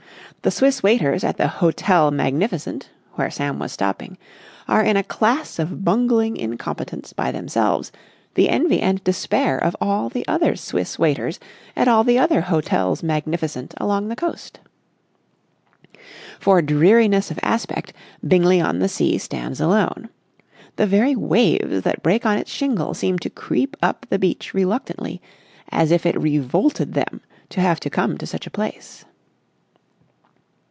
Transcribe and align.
The 0.43 0.49
Swiss 0.49 0.81
waiters 0.81 1.23
at 1.23 1.37
the 1.37 1.47
Hotel 1.47 2.09
Magnificent, 2.09 2.89
where 3.13 3.29
Sam 3.29 3.59
was 3.59 3.71
stopping, 3.73 4.17
are 4.67 4.81
in 4.81 4.97
a 4.97 5.03
class 5.03 5.59
of 5.59 5.85
bungling 5.85 6.35
incompetence 6.35 7.13
by 7.13 7.31
themselves, 7.31 7.91
the 8.33 8.49
envy 8.49 8.81
and 8.81 9.03
despair 9.03 9.55
of 9.59 9.75
all 9.79 10.09
the 10.09 10.27
other 10.27 10.55
Swiss 10.55 10.97
waiters 10.97 11.39
at 11.75 11.87
all 11.87 12.03
the 12.03 12.17
other 12.17 12.41
Hotels 12.41 13.03
Magnificent 13.03 13.75
along 13.77 14.07
the 14.07 14.15
coast. 14.15 14.59
For 16.39 16.59
dreariness 16.63 17.29
of 17.29 17.39
aspect 17.43 17.93
Bingley 18.27 18.59
on 18.59 18.79
the 18.79 18.89
Sea 18.89 19.19
stands 19.19 19.61
alone. 19.61 20.09
The 20.75 20.87
very 20.87 21.15
waves 21.15 21.83
that 21.83 22.01
break 22.01 22.25
on 22.25 22.39
its 22.39 22.49
shingle 22.49 22.95
seem 22.95 23.19
to 23.19 23.29
creep 23.29 23.77
up 23.83 24.07
the 24.09 24.17
beach 24.17 24.55
reluctantly, 24.55 25.21
as 25.69 25.91
if 25.91 26.03
it 26.03 26.19
revolted 26.19 26.95
them 26.95 27.21
to 27.49 27.61
have 27.61 27.79
to 27.81 27.91
come 27.91 28.17
to 28.17 28.25
such 28.25 28.47
a 28.47 28.51
place. 28.51 29.05